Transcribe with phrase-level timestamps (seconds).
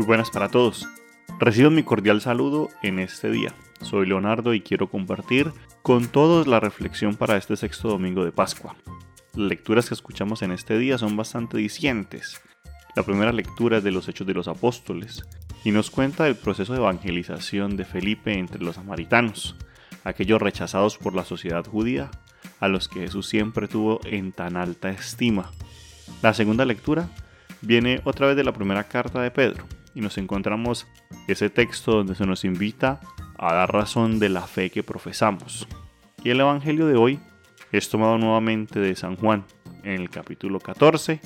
[0.00, 0.88] Muy buenas para todos.
[1.38, 3.52] Recibo mi cordial saludo en este día.
[3.82, 5.52] Soy Leonardo y quiero compartir
[5.82, 8.76] con todos la reflexión para este sexto domingo de Pascua.
[9.34, 12.40] Las lecturas que escuchamos en este día son bastante dicientes.
[12.96, 15.22] La primera lectura es de los Hechos de los Apóstoles
[15.64, 19.54] y nos cuenta del proceso de evangelización de Felipe entre los samaritanos,
[20.04, 22.10] aquellos rechazados por la sociedad judía,
[22.58, 25.50] a los que Jesús siempre tuvo en tan alta estima.
[26.22, 27.10] La segunda lectura
[27.60, 30.86] viene otra vez de la primera carta de Pedro y nos encontramos
[31.28, 33.00] ese texto donde se nos invita
[33.38, 35.66] a dar razón de la fe que profesamos.
[36.22, 37.20] Y el Evangelio de hoy
[37.72, 39.44] es tomado nuevamente de San Juan
[39.82, 41.20] en el capítulo 14,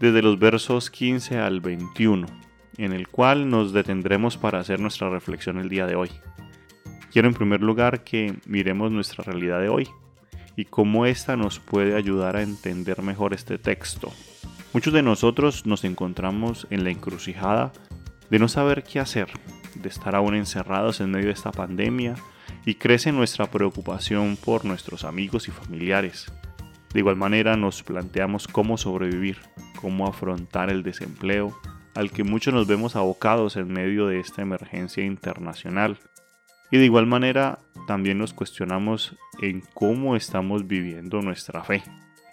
[0.00, 2.26] desde los versos 15 al 21,
[2.78, 6.10] en el cual nos detendremos para hacer nuestra reflexión el día de hoy.
[7.12, 9.88] Quiero en primer lugar que miremos nuestra realidad de hoy
[10.56, 14.12] y cómo ésta nos puede ayudar a entender mejor este texto.
[14.74, 17.72] Muchos de nosotros nos encontramos en la encrucijada
[18.28, 19.28] de no saber qué hacer,
[19.76, 22.16] de estar aún encerrados en medio de esta pandemia
[22.66, 26.26] y crece nuestra preocupación por nuestros amigos y familiares.
[26.92, 29.38] De igual manera nos planteamos cómo sobrevivir,
[29.80, 31.56] cómo afrontar el desempleo,
[31.94, 36.00] al que muchos nos vemos abocados en medio de esta emergencia internacional.
[36.72, 41.84] Y de igual manera también nos cuestionamos en cómo estamos viviendo nuestra fe,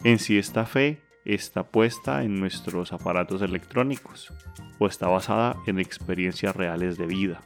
[0.03, 4.33] en si esta fe está puesta en nuestros aparatos electrónicos
[4.79, 7.41] o está basada en experiencias reales de vida.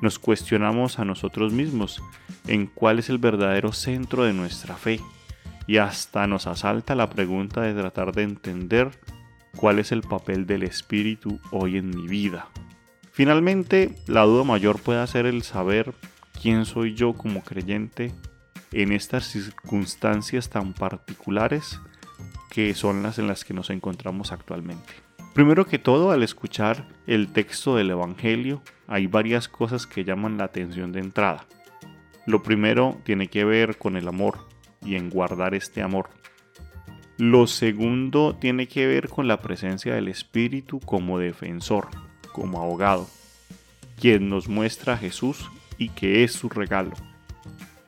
[0.00, 2.02] Nos cuestionamos a nosotros mismos
[2.46, 5.00] en cuál es el verdadero centro de nuestra fe
[5.66, 8.90] y hasta nos asalta la pregunta de tratar de entender
[9.56, 12.48] cuál es el papel del Espíritu hoy en mi vida.
[13.12, 15.92] Finalmente, la duda mayor puede ser el saber
[16.40, 18.14] quién soy yo como creyente
[18.70, 21.80] en estas circunstancias tan particulares
[22.50, 24.92] que son las en las que nos encontramos actualmente.
[25.34, 30.44] Primero que todo, al escuchar el texto del Evangelio, hay varias cosas que llaman la
[30.44, 31.46] atención de entrada.
[32.26, 34.48] Lo primero tiene que ver con el amor
[34.84, 36.10] y en guardar este amor.
[37.18, 41.88] Lo segundo tiene que ver con la presencia del Espíritu como defensor,
[42.32, 43.08] como abogado,
[44.00, 46.92] quien nos muestra a Jesús y que es su regalo.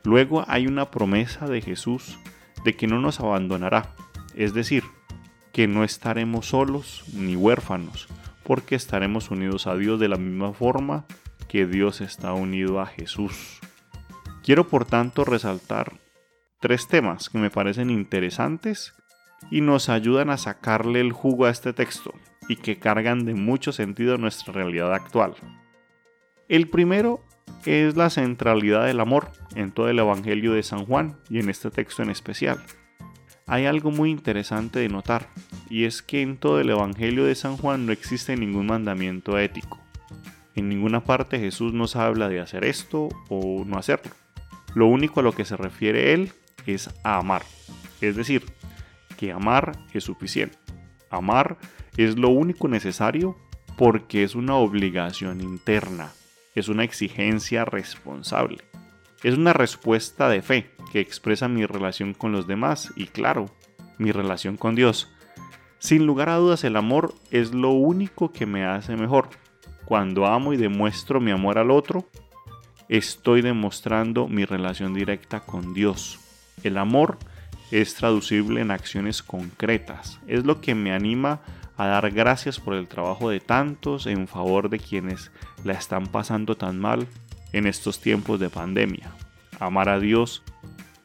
[0.04, 2.19] Luego hay una promesa de Jesús
[2.65, 3.94] de que no nos abandonará,
[4.34, 4.84] es decir,
[5.52, 8.08] que no estaremos solos ni huérfanos,
[8.42, 11.06] porque estaremos unidos a Dios de la misma forma
[11.48, 13.60] que Dios está unido a Jesús.
[14.42, 15.92] Quiero por tanto resaltar
[16.60, 18.94] tres temas que me parecen interesantes
[19.50, 22.14] y nos ayudan a sacarle el jugo a este texto
[22.48, 25.34] y que cargan de mucho sentido nuestra realidad actual.
[26.48, 27.24] El primero
[27.66, 31.70] es la centralidad del amor en todo el Evangelio de San Juan y en este
[31.70, 32.60] texto en especial
[33.50, 35.27] hay algo muy interesante de notar,
[35.69, 39.81] y es que en todo el Evangelio de San Juan no existe ningún mandamiento ético.
[40.55, 44.12] En ninguna parte Jesús nos habla de hacer esto o no hacerlo.
[44.77, 46.31] Lo único a lo que se refiere él
[46.65, 47.43] es a amar.
[48.00, 48.44] Es decir,
[49.16, 50.56] que amar es suficiente.
[51.10, 51.59] Amar
[51.97, 53.37] es lo único necesario
[53.77, 56.12] porque es una obligación interna,
[56.55, 58.59] es una exigencia responsable.
[59.22, 63.50] Es una respuesta de fe que expresa mi relación con los demás y claro,
[63.98, 65.10] mi relación con Dios.
[65.78, 69.28] Sin lugar a dudas el amor es lo único que me hace mejor.
[69.84, 72.09] Cuando amo y demuestro mi amor al otro,
[72.88, 76.19] estoy demostrando mi relación directa con Dios.
[76.62, 77.19] El amor
[77.70, 80.19] es traducible en acciones concretas.
[80.26, 81.41] Es lo que me anima
[81.76, 85.30] a dar gracias por el trabajo de tantos en favor de quienes
[85.64, 87.06] la están pasando tan mal
[87.53, 89.12] en estos tiempos de pandemia.
[89.59, 90.43] Amar a Dios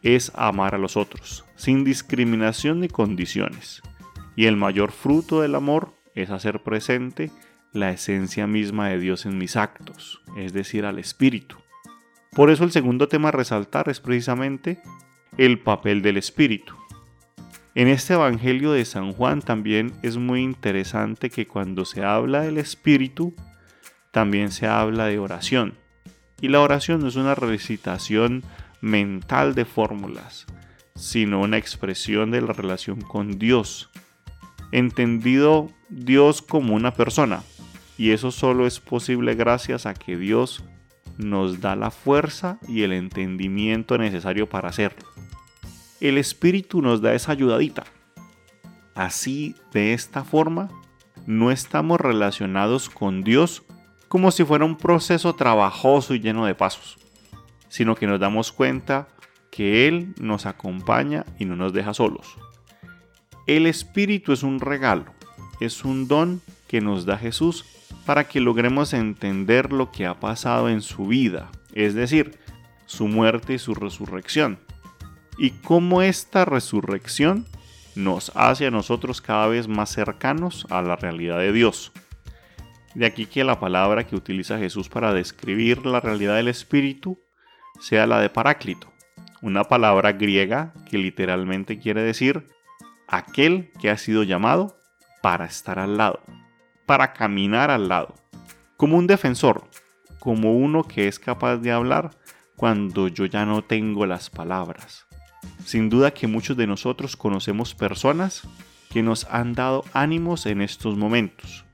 [0.01, 3.81] es amar a los otros, sin discriminación ni condiciones.
[4.35, 7.31] Y el mayor fruto del amor es hacer presente
[7.73, 11.57] la esencia misma de Dios en mis actos, es decir, al Espíritu.
[12.31, 14.81] Por eso el segundo tema a resaltar es precisamente
[15.37, 16.73] el papel del Espíritu.
[17.75, 22.57] En este Evangelio de San Juan también es muy interesante que cuando se habla del
[22.57, 23.35] Espíritu,
[24.11, 25.77] también se habla de oración.
[26.45, 28.43] Y la oración no es una recitación
[28.79, 30.45] mental de fórmulas,
[30.93, 33.89] sino una expresión de la relación con Dios.
[34.71, 37.41] Entendido Dios como una persona.
[37.97, 40.63] Y eso solo es posible gracias a que Dios
[41.17, 45.03] nos da la fuerza y el entendimiento necesario para hacerlo.
[45.99, 47.85] El Espíritu nos da esa ayudadita.
[48.93, 50.69] Así, de esta forma,
[51.25, 53.63] no estamos relacionados con Dios
[54.15, 56.97] como si fuera un proceso trabajoso y lleno de pasos,
[57.67, 59.09] sino que nos damos cuenta
[59.51, 62.37] que Él nos acompaña y no nos deja solos.
[63.45, 65.03] El Espíritu es un regalo,
[65.59, 67.65] es un don que nos da Jesús
[68.05, 72.39] para que logremos entender lo que ha pasado en su vida, es decir,
[72.85, 74.59] su muerte y su resurrección,
[75.37, 77.45] y cómo esta resurrección
[77.95, 81.91] nos hace a nosotros cada vez más cercanos a la realidad de Dios.
[82.95, 87.19] De aquí que la palabra que utiliza Jesús para describir la realidad del Espíritu
[87.81, 88.91] sea la de Paráclito,
[89.41, 92.47] una palabra griega que literalmente quiere decir
[93.09, 94.77] aquel que ha sido llamado
[95.21, 96.21] para estar al lado,
[96.85, 98.15] para caminar al lado,
[98.77, 99.69] como un defensor,
[100.19, 102.11] como uno que es capaz de hablar
[102.55, 105.05] cuando yo ya no tengo las palabras.
[105.65, 108.47] Sin duda que muchos de nosotros conocemos personas
[108.89, 111.65] que nos han dado ánimos en estos momentos,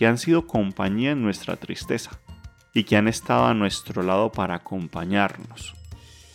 [0.00, 2.12] que han sido compañía en nuestra tristeza
[2.72, 5.74] y que han estado a nuestro lado para acompañarnos.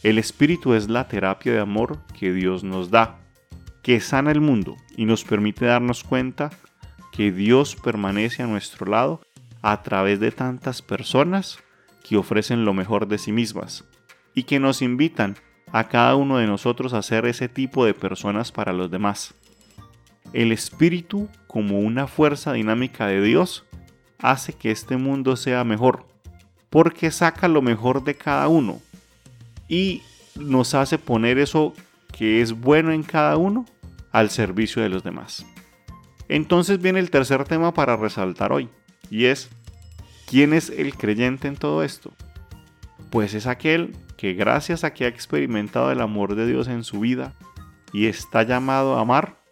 [0.04, 3.18] El Espíritu es la terapia de amor que Dios nos da,
[3.82, 6.52] que sana el mundo y nos permite darnos cuenta
[7.12, 9.22] que Dios permanece a nuestro lado
[9.64, 11.58] a través de tantas personas
[12.08, 13.84] que ofrecen lo mejor de sí mismas
[14.36, 15.38] y que nos invitan
[15.72, 19.34] a cada uno de nosotros a ser ese tipo de personas para los demás.
[20.36, 23.64] El Espíritu, como una fuerza dinámica de Dios,
[24.20, 26.06] hace que este mundo sea mejor,
[26.70, 28.82] porque saca lo mejor de cada uno
[29.70, 30.02] y
[30.36, 31.74] nos hace poner eso
[32.12, 33.66] que es bueno en cada uno
[34.12, 35.46] al servicio de los demás.
[36.28, 38.68] Entonces viene el tercer tema para resaltar hoy,
[39.10, 39.50] y es,
[40.26, 42.12] ¿quién es el creyente en todo esto?
[43.10, 47.00] Pues es aquel que gracias a que ha experimentado el amor de Dios en su
[47.00, 47.34] vida
[47.94, 49.45] y está llamado a amar,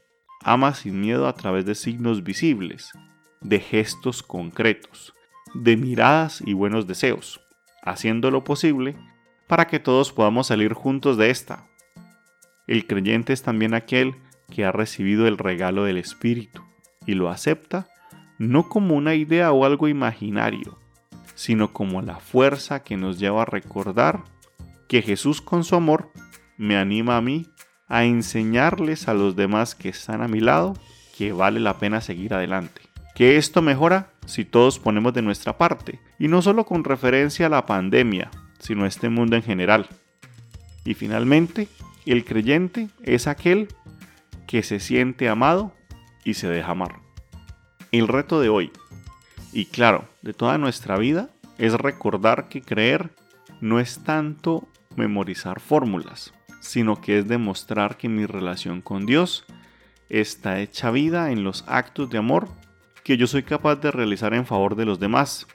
[0.43, 2.91] ama sin miedo a través de signos visibles,
[3.41, 5.13] de gestos concretos,
[5.53, 7.41] de miradas y buenos deseos,
[7.81, 8.95] haciendo lo posible
[9.47, 11.67] para que todos podamos salir juntos de esta.
[12.67, 14.15] El creyente es también aquel
[14.49, 16.63] que ha recibido el regalo del Espíritu
[17.05, 17.87] y lo acepta
[18.37, 20.79] no como una idea o algo imaginario,
[21.35, 24.23] sino como la fuerza que nos lleva a recordar
[24.87, 26.11] que Jesús con su amor
[26.57, 27.47] me anima a mí
[27.93, 30.73] a enseñarles a los demás que están a mi lado
[31.15, 32.81] que vale la pena seguir adelante.
[33.13, 37.49] Que esto mejora si todos ponemos de nuestra parte, y no solo con referencia a
[37.49, 39.85] la pandemia, sino a este mundo en general.
[40.83, 41.67] Y finalmente,
[42.07, 43.67] el creyente es aquel
[44.47, 45.71] que se siente amado
[46.25, 46.95] y se deja amar.
[47.91, 48.71] El reto de hoy,
[49.51, 51.29] y claro, de toda nuestra vida,
[51.59, 53.11] es recordar que creer
[53.61, 56.33] no es tanto memorizar fórmulas,
[56.63, 59.43] sino que es demostrar que mi relación con Dios
[60.07, 62.47] está hecha vida en los actos de amor
[63.03, 65.45] que yo soy capaz de realizar en favor de los demás,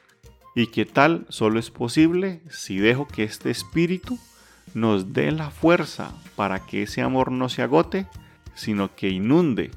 [0.55, 4.19] y que tal solo es posible si dejo que este espíritu
[4.75, 8.07] nos dé la fuerza para que ese amor no se agote,
[8.55, 9.71] sino que inunde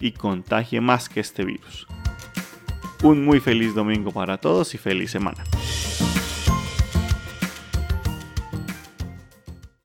[0.00, 1.86] y contagie más que este virus.
[3.02, 5.44] Un muy feliz domingo para todos y feliz semana.